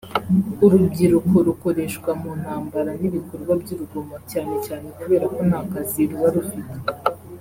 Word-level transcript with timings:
Urubyiruko 0.65 1.35
rukoreshwa 1.47 2.09
mu 2.21 2.31
ntambara 2.41 2.91
n’ibikorwa 3.01 3.51
by’urugomo 3.61 4.15
cyane 4.31 4.53
cyane 4.65 4.87
kubera 4.97 5.25
ko 5.35 5.39
nta 5.49 5.59
kazi 5.71 6.01
ruba 6.09 6.29
rufite 6.35 6.75